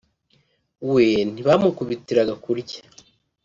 we 0.91 1.05
ntibamukubitiraga 1.33 2.33
kurya 2.43 2.79